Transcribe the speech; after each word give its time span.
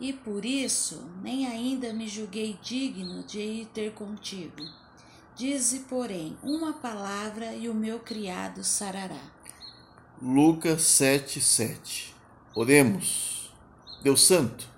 e 0.00 0.12
por 0.12 0.44
isso 0.44 1.02
nem 1.22 1.46
ainda 1.46 1.92
me 1.92 2.08
julguei 2.08 2.58
digno 2.62 3.22
de 3.22 3.40
ir 3.40 3.66
ter 3.66 3.92
contigo. 3.92 4.62
Dize, 5.36 5.80
porém, 5.80 6.36
uma 6.42 6.72
palavra 6.72 7.54
e 7.54 7.68
o 7.68 7.74
meu 7.74 7.98
criado 7.98 8.62
sarará. 8.62 9.20
Lucas 10.22 10.82
7, 10.82 11.40
7. 11.40 12.14
Oremos. 12.54 13.52
Deus 14.02 14.22
Santo, 14.22 14.68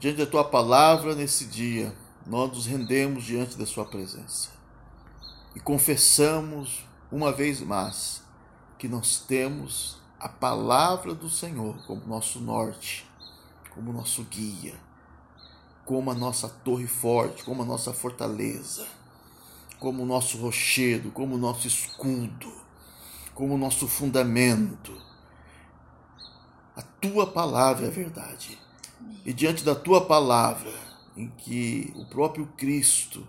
diante 0.00 0.18
da 0.18 0.26
tua 0.26 0.42
palavra 0.42 1.14
nesse 1.14 1.44
dia, 1.44 1.94
nós 2.26 2.50
nos 2.50 2.66
rendemos 2.66 3.24
diante 3.24 3.56
da 3.56 3.66
sua 3.66 3.84
presença 3.84 4.50
e 5.54 5.60
confessamos 5.60 6.86
uma 7.10 7.30
vez 7.32 7.60
mais 7.60 8.22
que 8.78 8.88
nós 8.88 9.20
temos 9.20 10.00
a 10.18 10.28
palavra 10.28 11.14
do 11.14 11.28
Senhor 11.28 11.76
como 11.86 12.06
nosso 12.06 12.40
norte, 12.40 13.06
como 13.74 13.92
nosso 13.92 14.22
guia, 14.24 14.74
como 15.84 16.10
a 16.10 16.14
nossa 16.14 16.48
torre 16.48 16.86
forte, 16.86 17.42
como 17.42 17.62
a 17.62 17.66
nossa 17.66 17.92
fortaleza, 17.92 18.86
como 19.78 20.02
o 20.02 20.06
nosso 20.06 20.36
rochedo, 20.38 21.10
como 21.10 21.34
o 21.34 21.38
nosso 21.38 21.66
escudo, 21.66 22.52
como 23.34 23.54
o 23.54 23.58
nosso 23.58 23.88
fundamento. 23.88 24.96
A 26.76 26.82
tua 26.82 27.26
palavra 27.26 27.86
é 27.86 27.90
verdade. 27.90 28.58
E 29.24 29.32
diante 29.32 29.64
da 29.64 29.74
tua 29.74 30.04
palavra, 30.04 30.72
em 31.16 31.28
que 31.28 31.92
o 31.96 32.04
próprio 32.06 32.46
Cristo 32.56 33.26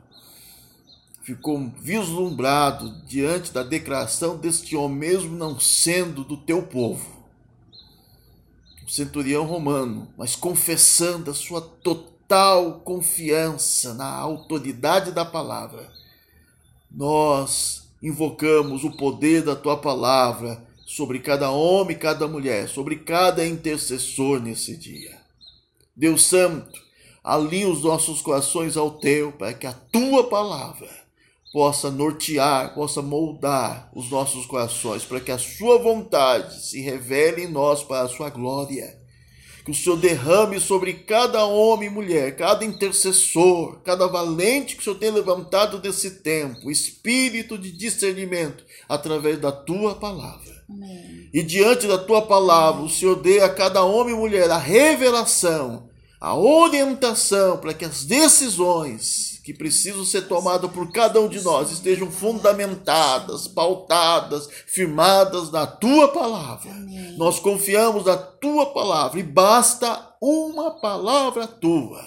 ficou 1.21 1.71
vislumbrado 1.79 3.01
diante 3.05 3.51
da 3.51 3.63
declaração 3.63 4.37
deste 4.37 4.75
homem, 4.75 5.11
mesmo 5.11 5.35
não 5.37 5.57
sendo 5.59 6.23
do 6.23 6.35
teu 6.35 6.63
povo, 6.63 7.22
centurião 8.93 9.43
romano, 9.43 10.07
mas 10.15 10.35
confessando 10.35 11.31
a 11.31 11.33
sua 11.33 11.59
total 11.59 12.81
confiança 12.81 13.95
na 13.95 14.07
autoridade 14.07 15.11
da 15.11 15.25
palavra, 15.25 15.91
nós 16.91 17.89
invocamos 18.03 18.83
o 18.83 18.95
poder 18.95 19.41
da 19.41 19.55
tua 19.55 19.77
palavra 19.77 20.63
sobre 20.85 21.17
cada 21.19 21.49
homem 21.49 21.97
cada 21.97 22.27
mulher, 22.27 22.69
sobre 22.69 22.97
cada 22.97 23.43
intercessor 23.43 24.39
nesse 24.39 24.77
dia. 24.77 25.19
Deus 25.95 26.27
Santo, 26.27 26.79
alinha 27.23 27.69
os 27.69 27.83
nossos 27.83 28.21
corações 28.21 28.77
ao 28.77 28.91
teu, 28.91 29.31
para 29.31 29.55
que 29.55 29.65
a 29.65 29.73
tua 29.73 30.25
palavra 30.25 31.02
possa 31.53 31.91
nortear, 31.91 32.73
possa 32.73 32.99
moldar 32.99 33.91
os 33.95 34.09
nossos 34.09 34.43
corações, 34.47 35.05
para 35.05 35.19
que 35.19 35.31
a 35.31 35.37
Sua 35.37 35.77
vontade 35.77 36.65
se 36.65 36.81
revele 36.81 37.43
em 37.43 37.47
nós 37.47 37.83
para 37.83 38.01
a 38.01 38.09
Sua 38.09 38.31
glória. 38.31 38.99
Que 39.63 39.69
o 39.69 39.73
Senhor 39.73 39.95
derrame 39.95 40.59
sobre 40.59 40.93
cada 40.93 41.45
homem 41.45 41.87
e 41.87 41.91
mulher, 41.91 42.35
cada 42.35 42.65
intercessor, 42.65 43.79
cada 43.81 44.07
valente 44.07 44.75
que 44.75 44.81
o 44.81 44.83
Senhor 44.83 44.97
tem 44.97 45.11
levantado 45.11 45.79
desse 45.79 46.21
tempo, 46.21 46.71
espírito 46.71 47.57
de 47.57 47.71
discernimento 47.71 48.65
através 48.89 49.39
da 49.39 49.51
tua 49.51 49.95
palavra. 49.95 50.65
Amém. 50.67 51.29
E 51.31 51.43
diante 51.43 51.87
da 51.87 51.99
tua 51.99 52.23
palavra, 52.23 52.81
o 52.81 52.89
Senhor 52.89 53.15
dê 53.15 53.39
a 53.39 53.47
cada 53.47 53.83
homem 53.83 54.15
e 54.15 54.17
mulher 54.17 54.49
a 54.49 54.57
revelação, 54.57 55.87
a 56.19 56.35
orientação 56.35 57.57
para 57.57 57.73
que 57.73 57.85
as 57.85 58.03
decisões 58.03 59.32
que 59.43 59.53
precisam 59.53 60.05
ser 60.05 60.21
tomadas 60.21 60.71
por 60.71 60.89
cada 60.91 61.19
um 61.19 61.27
de 61.27 61.41
nós 61.41 61.69
estejam 61.69 62.09
fundamentadas, 62.09 63.45
pautadas, 63.45 64.47
firmadas 64.65 65.51
na 65.51 65.67
tua 65.67 66.07
palavra. 66.07 66.71
Amém. 66.71 67.17
Nós 67.17 67.39
confiamos 67.39 68.05
na 68.05 68.15
tua 68.15 68.67
palavra 68.67 69.19
e 69.19 69.23
basta 69.23 70.15
uma 70.21 70.79
palavra 70.79 71.45
tua. 71.45 72.01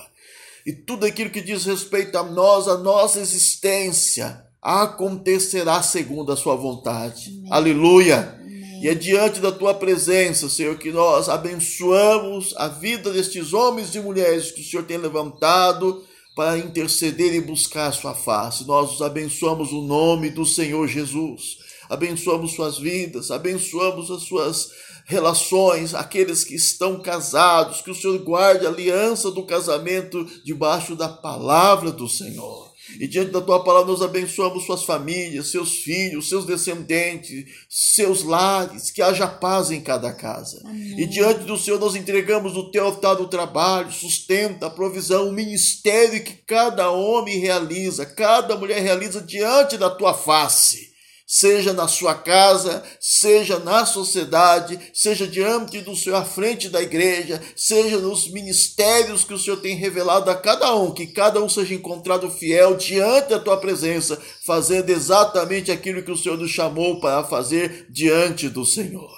E 0.65 0.73
tudo 0.73 1.05
aquilo 1.05 1.31
que 1.31 1.43
diz 1.43 1.67
respeito 1.67 2.17
a 2.17 2.23
nós, 2.23 2.67
a 2.67 2.79
nossa 2.79 3.21
existência, 3.21 4.43
acontecerá 4.63 5.83
segundo 5.83 6.33
a 6.33 6.37
sua 6.37 6.57
vontade. 6.57 7.29
Amém. 7.29 7.53
Aleluia. 7.53 8.41
E 8.81 8.89
é 8.89 8.95
diante 8.95 9.41
da 9.41 9.53
tua 9.53 9.75
presença, 9.75 10.49
Senhor, 10.49 10.77
que 10.79 10.91
nós 10.91 11.29
abençoamos 11.29 12.55
a 12.57 12.69
vida 12.69 13.13
destes 13.13 13.53
homens 13.53 13.95
e 13.95 14.01
mulheres 14.01 14.51
que 14.51 14.61
o 14.63 14.65
Senhor 14.65 14.85
tem 14.85 14.97
levantado 14.97 16.03
para 16.37 16.59
interceder 16.59 17.35
e 17.35 17.41
buscar 17.41 17.87
a 17.87 17.93
sua 17.93 18.15
face. 18.15 18.67
Nós 18.67 18.93
os 18.93 19.01
abençoamos 19.01 19.73
o 19.73 19.81
nome 19.81 20.29
do 20.29 20.45
Senhor 20.45 20.87
Jesus. 20.87 21.57
Abençoamos 21.89 22.53
suas 22.53 22.79
vidas, 22.79 23.31
abençoamos 23.31 24.11
as 24.11 24.25
suas 24.25 24.71
relações, 25.07 25.95
aqueles 25.95 26.45
que 26.45 26.55
estão 26.55 27.01
casados, 27.01 27.81
que 27.81 27.91
o 27.91 27.95
Senhor 27.95 28.19
guarde 28.19 28.67
a 28.67 28.69
aliança 28.69 29.31
do 29.31 29.45
casamento 29.45 30.27
debaixo 30.45 30.95
da 30.95 31.09
palavra 31.09 31.91
do 31.91 32.07
Senhor. 32.07 32.66
E 33.01 33.07
diante 33.07 33.31
da 33.31 33.41
tua 33.41 33.63
palavra, 33.63 33.91
nós 33.91 34.03
abençoamos 34.03 34.65
suas 34.65 34.85
famílias, 34.85 35.51
seus 35.51 35.79
filhos, 35.79 36.29
seus 36.29 36.45
descendentes, 36.47 37.45
seus 37.69 38.23
lares, 38.23 38.91
que 38.91 39.03
haja 39.03 39.27
paz 39.27 39.71
em 39.71 39.81
cada 39.81 40.13
casa. 40.13 40.61
Amém. 40.65 41.01
E 41.01 41.07
diante 41.07 41.45
do 41.45 41.57
Senhor, 41.57 41.79
nós 41.79 41.95
entregamos 41.95 42.57
o 42.57 42.71
teu 42.71 42.87
altar 42.87 43.17
do 43.17 43.29
trabalho, 43.29 43.93
sustenta 43.93 44.67
a 44.67 44.71
provisão, 44.71 45.29
o 45.29 45.33
ministério 45.33 46.23
que 46.23 46.35
cada 46.47 46.91
homem 46.91 47.39
realiza, 47.39 48.07
cada 48.07 48.57
mulher 48.57 48.81
realiza 48.81 49.21
diante 49.21 49.77
da 49.77 49.91
tua 49.91 50.15
face 50.15 50.96
seja 51.27 51.73
na 51.73 51.89
sua 51.89 52.15
casa, 52.15 52.85
seja 53.01 53.59
na 53.59 53.85
sociedade, 53.85 54.79
seja 54.95 55.27
diante 55.27 55.81
do 55.81 55.97
Senhor 55.97 56.17
à 56.17 56.25
frente 56.25 56.69
da 56.69 56.81
igreja, 56.81 57.43
seja 57.57 57.99
nos 57.99 58.31
ministérios 58.31 59.25
que 59.25 59.35
o 59.35 59.39
Senhor 59.39 59.57
tem 59.57 59.75
revelado 59.75 60.31
a 60.31 60.37
cada 60.37 60.73
um, 60.77 60.95
que 60.95 61.09
cada 61.09 61.43
um 61.43 61.49
seja 61.49 61.75
encontrado 61.75 62.31
fiel 62.31 62.77
diante 62.77 63.31
da 63.31 63.41
tua 63.41 63.57
presença, 63.57 64.23
fazendo 64.47 64.91
exatamente 64.91 65.73
aquilo 65.73 66.03
que 66.03 66.13
o 66.13 66.17
Senhor 66.17 66.39
nos 66.39 66.53
chamou 66.53 67.01
para 67.01 67.25
fazer 67.25 67.89
diante 67.91 68.49
do 68.49 68.65
Senhor. 68.65 69.11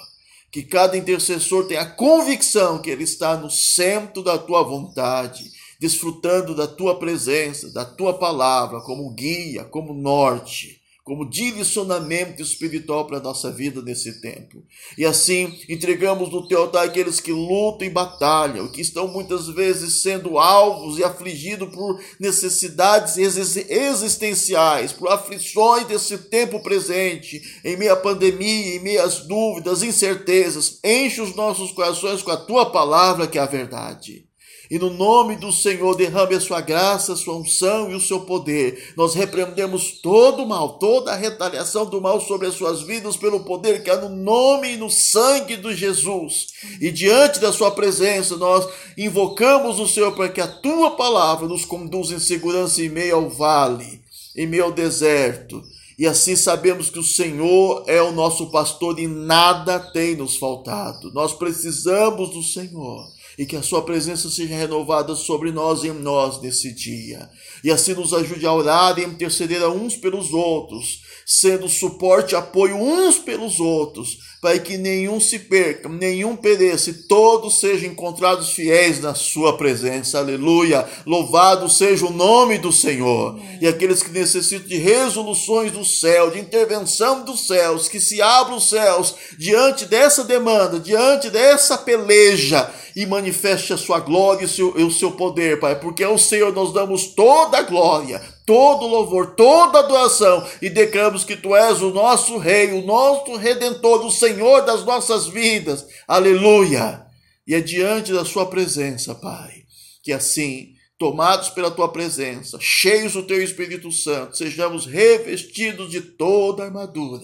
Que 0.51 0.63
cada 0.63 0.97
intercessor 0.97 1.67
tenha 1.67 1.81
a 1.81 1.91
convicção 1.91 2.81
que 2.81 2.89
ele 2.89 3.03
está 3.03 3.37
no 3.37 3.51
centro 3.51 4.23
da 4.23 4.35
tua 4.35 4.63
vontade, 4.63 5.43
desfrutando 5.79 6.55
da 6.55 6.65
tua 6.65 6.97
presença, 6.97 7.71
da 7.71 7.85
tua 7.85 8.17
palavra 8.17 8.81
como 8.81 9.13
guia, 9.13 9.63
como 9.63 9.93
norte 9.93 10.78
como 11.09 11.27
direcionamento 11.27 12.39
espiritual 12.39 13.07
para 13.07 13.17
a 13.17 13.21
nossa 13.21 13.51
vida 13.51 13.81
nesse 13.81 14.21
tempo. 14.21 14.63
E 14.95 15.03
assim, 15.03 15.59
entregamos 15.67 16.29
no 16.31 16.47
teu 16.47 16.61
altar 16.61 16.85
aqueles 16.85 17.19
que 17.19 17.31
lutam 17.31 17.87
e 17.87 17.89
batalham, 17.89 18.67
que 18.67 18.79
estão 18.79 19.07
muitas 19.07 19.47
vezes 19.47 20.03
sendo 20.03 20.37
alvos 20.37 20.99
e 20.99 21.03
afligidos 21.03 21.73
por 21.73 21.99
necessidades 22.19 23.17
existenciais, 23.17 24.93
por 24.93 25.11
aflições 25.11 25.87
desse 25.87 26.15
tempo 26.15 26.61
presente, 26.61 27.41
em 27.65 27.75
meio 27.75 27.93
à 27.93 27.95
pandemia, 27.95 28.75
em 28.75 28.79
meio 28.79 29.03
às 29.03 29.25
dúvidas, 29.25 29.81
incertezas. 29.81 30.77
Enche 30.83 31.21
os 31.21 31.35
nossos 31.35 31.71
corações 31.71 32.21
com 32.21 32.29
a 32.29 32.37
tua 32.37 32.71
palavra, 32.71 33.25
que 33.25 33.39
é 33.39 33.41
a 33.41 33.47
verdade. 33.47 34.28
E 34.69 34.77
no 34.77 34.91
nome 34.91 35.35
do 35.35 35.51
Senhor, 35.51 35.95
derrame 35.95 36.35
a 36.35 36.39
sua 36.39 36.61
graça, 36.61 37.13
a 37.13 37.15
sua 37.15 37.35
unção 37.35 37.89
e 37.89 37.95
o 37.95 37.99
seu 37.99 38.19
poder. 38.19 38.93
Nós 38.95 39.15
repreendemos 39.15 39.93
todo 39.99 40.43
o 40.43 40.47
mal, 40.47 40.77
toda 40.77 41.11
a 41.11 41.15
retaliação 41.15 41.87
do 41.87 41.99
mal 41.99 42.21
sobre 42.21 42.45
as 42.45 42.53
suas 42.53 42.83
vidas, 42.83 43.17
pelo 43.17 43.39
poder 43.39 43.81
que 43.81 43.89
há 43.89 43.95
no 43.97 44.09
nome 44.09 44.73
e 44.73 44.77
no 44.77 44.87
sangue 44.87 45.57
de 45.57 45.75
Jesus. 45.75 46.49
E 46.79 46.91
diante 46.91 47.39
da 47.39 47.51
sua 47.51 47.71
presença, 47.71 48.37
nós 48.37 48.67
invocamos 48.95 49.79
o 49.79 49.87
Senhor 49.87 50.11
para 50.11 50.29
que 50.29 50.39
a 50.39 50.47
tua 50.47 50.91
palavra 50.91 51.47
nos 51.47 51.65
conduza 51.65 52.13
em 52.13 52.19
segurança 52.19 52.83
em 52.83 52.89
meio 52.89 53.15
ao 53.15 53.29
vale, 53.29 54.01
em 54.37 54.45
meio 54.45 54.65
ao 54.65 54.71
deserto. 54.71 55.63
E 55.97 56.05
assim 56.05 56.35
sabemos 56.35 56.91
que 56.91 56.99
o 56.99 57.03
Senhor 57.03 57.83
é 57.87 58.01
o 58.03 58.11
nosso 58.11 58.51
pastor 58.51 58.99
e 58.99 59.07
nada 59.07 59.79
tem 59.79 60.15
nos 60.15 60.37
faltado. 60.37 61.11
Nós 61.11 61.33
precisamos 61.33 62.29
do 62.29 62.43
Senhor 62.43 63.18
e 63.39 63.45
que 63.45 63.55
a 63.55 63.63
sua 63.63 63.81
presença 63.81 64.29
seja 64.29 64.53
renovada 64.53 65.15
sobre 65.15 65.49
nós 65.49 65.85
e 65.85 65.87
em 65.87 65.93
nós 65.93 66.41
nesse 66.41 66.73
dia. 66.73 67.29
E 67.63 67.71
assim 67.71 67.93
nos 67.93 68.13
ajude 68.13 68.45
a 68.45 68.51
orar 68.51 68.99
e 68.99 69.05
interceder 69.05 69.65
uns 69.69 69.95
pelos 69.95 70.33
outros, 70.33 70.99
sendo 71.25 71.69
suporte 71.69 72.33
e 72.33 72.35
apoio 72.35 72.75
uns 72.75 73.17
pelos 73.17 73.61
outros, 73.61 74.17
para 74.41 74.59
que 74.59 74.77
nenhum 74.77 75.21
se 75.21 75.39
perca, 75.39 75.87
nenhum 75.87 76.35
pereça, 76.35 76.89
e 76.89 76.93
todos 77.07 77.61
sejam 77.61 77.89
encontrados 77.89 78.51
fiéis 78.51 78.99
na 78.99 79.15
sua 79.15 79.55
presença. 79.55 80.19
Aleluia! 80.19 80.85
Louvado 81.05 81.69
seja 81.69 82.05
o 82.05 82.11
nome 82.11 82.57
do 82.57 82.73
Senhor. 82.73 83.39
E 83.61 83.67
aqueles 83.67 84.03
que 84.03 84.11
necessitam 84.11 84.67
de 84.67 84.77
resoluções 84.77 85.71
do 85.71 85.85
céu, 85.85 86.29
de 86.29 86.39
intervenção 86.39 87.23
dos 87.23 87.47
céus, 87.47 87.87
que 87.87 88.01
se 88.01 88.21
abram 88.21 88.57
os 88.57 88.69
céus 88.69 89.15
diante 89.37 89.85
dessa 89.85 90.25
demanda, 90.25 90.77
diante 90.77 91.29
dessa 91.29 91.77
peleja, 91.77 92.69
e 92.99 93.05
manifeste 93.05 93.71
a 93.71 93.77
sua 93.77 94.01
glória 94.01 94.41
e 94.41 94.45
o 94.45 94.49
seu, 94.49 94.75
o 94.75 94.91
seu 94.91 95.13
poder, 95.13 95.57
Pai, 95.57 95.79
porque 95.79 96.03
ao 96.03 96.17
Senhor 96.17 96.53
nós 96.53 96.73
damos 96.73 97.05
toda 97.15 97.59
a 97.59 97.61
glória, 97.61 98.21
todo 98.45 98.85
louvor, 98.85 99.35
toda 99.35 99.79
adoração 99.79 100.45
e 100.61 100.69
declaramos 100.69 101.23
que 101.23 101.37
Tu 101.37 101.55
és 101.55 101.81
o 101.81 101.91
nosso 101.91 102.37
Rei, 102.37 102.73
o 102.73 102.85
nosso 102.85 103.37
Redentor, 103.37 104.05
o 104.05 104.11
Senhor 104.11 104.65
das 104.65 104.83
nossas 104.83 105.27
vidas. 105.27 105.87
Aleluia! 106.05 107.05
E 107.47 107.55
é 107.55 107.61
diante 107.61 108.11
da 108.11 108.25
Sua 108.25 108.47
presença, 108.47 109.15
Pai, 109.15 109.63
Que 110.03 110.11
assim, 110.11 110.73
tomados 110.97 111.47
pela 111.47 111.71
tua 111.71 111.87
presença, 111.87 112.57
cheios 112.59 113.13
do 113.13 113.23
teu 113.23 113.41
Espírito 113.41 113.89
Santo, 113.93 114.35
sejamos 114.35 114.85
revestidos 114.85 115.89
de 115.89 116.01
toda 116.01 116.63
a 116.63 116.65
armadura 116.65 117.23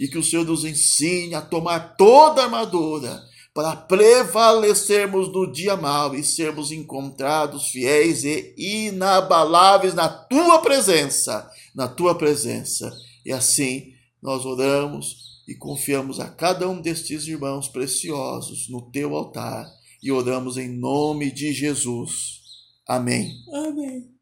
e 0.00 0.08
que 0.08 0.18
o 0.18 0.24
Senhor 0.24 0.44
nos 0.44 0.64
ensine 0.64 1.36
a 1.36 1.40
tomar 1.40 1.94
toda 1.96 2.40
a 2.40 2.46
armadura 2.46 3.22
para 3.54 3.76
prevalecermos 3.76 5.32
no 5.32 5.50
dia 5.50 5.76
mau 5.76 6.12
e 6.12 6.24
sermos 6.24 6.72
encontrados 6.72 7.68
fiéis 7.68 8.24
e 8.24 8.52
inabaláveis 8.58 9.94
na 9.94 10.08
tua 10.08 10.60
presença, 10.60 11.48
na 11.72 11.86
tua 11.86 12.16
presença. 12.16 12.92
E 13.24 13.32
assim 13.32 13.94
nós 14.20 14.44
oramos 14.44 15.42
e 15.46 15.54
confiamos 15.54 16.18
a 16.18 16.28
cada 16.28 16.68
um 16.68 16.80
destes 16.80 17.28
irmãos 17.28 17.68
preciosos 17.68 18.68
no 18.68 18.90
teu 18.90 19.14
altar 19.14 19.70
e 20.02 20.10
oramos 20.10 20.56
em 20.56 20.68
nome 20.68 21.30
de 21.30 21.52
Jesus. 21.52 22.40
Amém. 22.88 23.32
Amém. 23.52 24.13